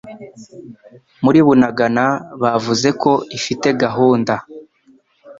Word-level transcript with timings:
muri 1.23 1.39
Bunagana 1.45 2.05
bavuze 2.41 2.89
ko 3.01 3.11
ifite 3.37 3.67
gahunda 3.83 4.33